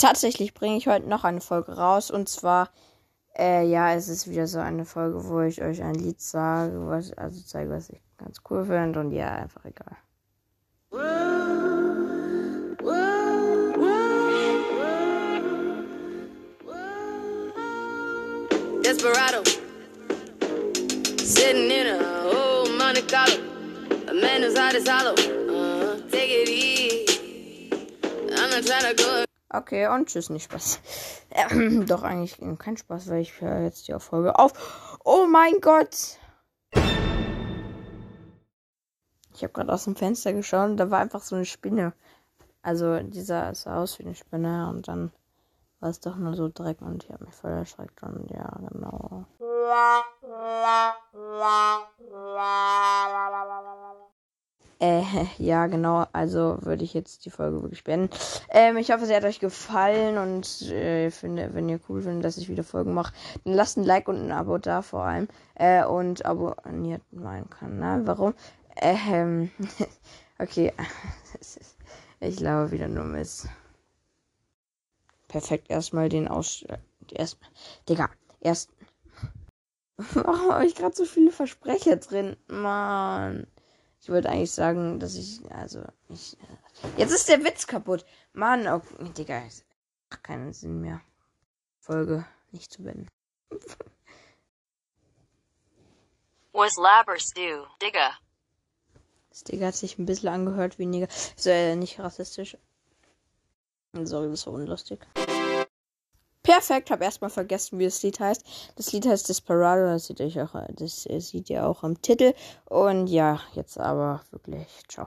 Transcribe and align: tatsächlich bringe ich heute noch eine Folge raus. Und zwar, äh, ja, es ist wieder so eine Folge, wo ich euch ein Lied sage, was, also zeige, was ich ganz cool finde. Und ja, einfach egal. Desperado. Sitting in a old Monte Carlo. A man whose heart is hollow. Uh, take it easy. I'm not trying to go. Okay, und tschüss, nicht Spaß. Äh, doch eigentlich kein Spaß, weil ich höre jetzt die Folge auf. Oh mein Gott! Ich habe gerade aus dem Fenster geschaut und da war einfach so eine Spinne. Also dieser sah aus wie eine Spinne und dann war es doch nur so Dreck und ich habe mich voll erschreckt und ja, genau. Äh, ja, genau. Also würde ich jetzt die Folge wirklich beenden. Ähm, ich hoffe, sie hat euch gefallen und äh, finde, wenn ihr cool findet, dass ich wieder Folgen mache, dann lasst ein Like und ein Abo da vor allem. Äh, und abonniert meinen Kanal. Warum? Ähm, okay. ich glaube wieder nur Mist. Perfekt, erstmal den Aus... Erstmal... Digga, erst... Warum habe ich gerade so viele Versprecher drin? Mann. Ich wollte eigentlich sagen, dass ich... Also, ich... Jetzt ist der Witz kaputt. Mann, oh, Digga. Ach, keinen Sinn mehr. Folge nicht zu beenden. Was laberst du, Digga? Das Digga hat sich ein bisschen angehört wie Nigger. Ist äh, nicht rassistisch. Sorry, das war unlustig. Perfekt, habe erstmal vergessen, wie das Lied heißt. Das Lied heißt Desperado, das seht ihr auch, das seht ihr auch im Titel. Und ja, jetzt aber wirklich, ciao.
tatsächlich 0.00 0.54
bringe 0.54 0.76
ich 0.76 0.88
heute 0.88 1.08
noch 1.08 1.24
eine 1.24 1.40
Folge 1.40 1.76
raus. 1.76 2.10
Und 2.10 2.28
zwar, 2.28 2.70
äh, 3.38 3.64
ja, 3.66 3.94
es 3.94 4.08
ist 4.08 4.28
wieder 4.28 4.46
so 4.46 4.58
eine 4.58 4.84
Folge, 4.84 5.28
wo 5.28 5.40
ich 5.40 5.62
euch 5.62 5.82
ein 5.82 5.94
Lied 5.94 6.20
sage, 6.20 6.88
was, 6.88 7.12
also 7.12 7.40
zeige, 7.46 7.70
was 7.70 7.90
ich 7.90 8.00
ganz 8.18 8.40
cool 8.50 8.64
finde. 8.64 9.00
Und 9.00 9.12
ja, 9.12 9.34
einfach 9.34 9.64
egal. 9.64 9.96
Desperado. 18.82 19.44
Sitting 21.18 21.70
in 21.70 21.86
a 21.86 22.24
old 22.24 22.76
Monte 22.76 23.02
Carlo. 23.02 23.36
A 24.08 24.14
man 24.14 24.42
whose 24.42 24.58
heart 24.58 24.74
is 24.74 24.88
hollow. 24.88 25.12
Uh, 25.12 26.00
take 26.10 26.28
it 26.28 26.48
easy. 26.48 27.70
I'm 28.34 28.50
not 28.50 28.66
trying 28.66 28.96
to 28.96 29.02
go. 29.02 29.29
Okay, 29.52 29.88
und 29.88 30.06
tschüss, 30.08 30.30
nicht 30.30 30.44
Spaß. 30.44 30.80
Äh, 31.30 31.84
doch 31.84 32.04
eigentlich 32.04 32.38
kein 32.58 32.76
Spaß, 32.76 33.08
weil 33.10 33.20
ich 33.20 33.40
höre 33.40 33.62
jetzt 33.62 33.88
die 33.88 33.98
Folge 33.98 34.38
auf. 34.38 34.98
Oh 35.04 35.26
mein 35.26 35.60
Gott! 35.60 36.18
Ich 39.34 39.42
habe 39.42 39.52
gerade 39.52 39.72
aus 39.72 39.84
dem 39.84 39.96
Fenster 39.96 40.32
geschaut 40.32 40.70
und 40.70 40.76
da 40.76 40.90
war 40.90 41.00
einfach 41.00 41.22
so 41.22 41.34
eine 41.34 41.44
Spinne. 41.44 41.94
Also 42.62 43.00
dieser 43.00 43.54
sah 43.54 43.82
aus 43.82 43.98
wie 43.98 44.04
eine 44.04 44.14
Spinne 44.14 44.68
und 44.68 44.86
dann 44.86 45.12
war 45.80 45.90
es 45.90 46.00
doch 46.00 46.16
nur 46.16 46.34
so 46.34 46.48
Dreck 46.48 46.80
und 46.82 47.04
ich 47.04 47.10
habe 47.10 47.24
mich 47.24 47.34
voll 47.34 47.50
erschreckt 47.50 48.02
und 48.02 48.30
ja, 48.30 48.56
genau. 48.70 49.24
Äh, 54.80 55.02
ja, 55.38 55.66
genau. 55.66 56.06
Also 56.12 56.58
würde 56.62 56.84
ich 56.84 56.94
jetzt 56.94 57.24
die 57.24 57.30
Folge 57.30 57.62
wirklich 57.62 57.84
beenden. 57.84 58.10
Ähm, 58.48 58.76
ich 58.78 58.90
hoffe, 58.90 59.06
sie 59.06 59.14
hat 59.14 59.24
euch 59.24 59.38
gefallen 59.38 60.18
und 60.18 60.62
äh, 60.70 61.10
finde, 61.10 61.54
wenn 61.54 61.68
ihr 61.68 61.80
cool 61.88 62.02
findet, 62.02 62.24
dass 62.24 62.38
ich 62.38 62.48
wieder 62.48 62.64
Folgen 62.64 62.94
mache, 62.94 63.12
dann 63.44 63.54
lasst 63.54 63.76
ein 63.76 63.84
Like 63.84 64.08
und 64.08 64.16
ein 64.16 64.32
Abo 64.32 64.58
da 64.58 64.82
vor 64.82 65.04
allem. 65.04 65.28
Äh, 65.54 65.84
und 65.84 66.24
abonniert 66.24 67.02
meinen 67.12 67.48
Kanal. 67.50 68.06
Warum? 68.06 68.34
Ähm, 68.76 69.50
okay. 70.38 70.72
ich 72.20 72.36
glaube 72.36 72.72
wieder 72.72 72.88
nur 72.88 73.04
Mist. 73.04 73.48
Perfekt, 75.28 75.70
erstmal 75.70 76.08
den 76.08 76.26
Aus... 76.26 76.64
Erstmal... 77.12 77.50
Digga, 77.88 78.08
erst... 78.40 78.70
Warum 80.14 80.50
habe 80.50 80.64
ich 80.64 80.74
gerade 80.74 80.96
so 80.96 81.04
viele 81.04 81.30
Versprecher 81.30 81.96
drin? 81.96 82.36
Mann. 82.48 83.46
Ich 84.00 84.08
wollte 84.08 84.30
eigentlich 84.30 84.52
sagen, 84.52 84.98
dass 84.98 85.14
ich... 85.14 85.40
Also, 85.50 85.82
ich... 86.08 86.36
Jetzt 86.96 87.12
ist 87.12 87.28
der 87.28 87.44
Witz 87.44 87.66
kaputt. 87.66 88.04
Mann, 88.32 88.66
oh, 88.66 88.82
Digga. 89.16 89.42
Ach, 90.10 90.22
keinen 90.22 90.52
Sinn 90.52 90.80
mehr. 90.80 91.00
Folge 91.78 92.24
nicht 92.50 92.72
zu 92.72 92.82
beenden. 92.82 93.08
Was 96.52 96.76
laberst 96.76 97.36
du, 97.36 97.66
Digga? 97.82 98.18
Das 99.28 99.44
Digga 99.44 99.68
hat 99.68 99.76
sich 99.76 99.98
ein 99.98 100.06
bisschen 100.06 100.28
angehört 100.28 100.78
wie 100.78 100.86
Nigger. 100.86 101.08
Ist 101.08 101.46
äh, 101.46 101.76
nicht 101.76 102.00
rassistisch. 102.00 102.56
Sorry, 103.92 104.30
das 104.30 104.46
war 104.46 104.54
unlustig. 104.54 105.06
Perfekt, 106.50 106.90
habe 106.90 107.04
erstmal 107.04 107.30
vergessen, 107.30 107.78
wie 107.78 107.84
das 107.84 108.02
Lied 108.02 108.18
heißt. 108.18 108.44
Das 108.74 108.92
Lied 108.92 109.06
heißt 109.06 109.28
Desperado, 109.28 109.82
das 109.82 110.06
seht 110.06 110.18
ihr 110.18 110.42
auch, 110.42 110.60
das 110.70 111.02
seht 111.04 111.48
ihr 111.48 111.64
auch 111.64 111.84
im 111.84 112.02
Titel. 112.02 112.34
Und 112.64 113.06
ja, 113.06 113.40
jetzt 113.54 113.78
aber 113.78 114.22
wirklich, 114.32 114.66
ciao. 114.88 115.06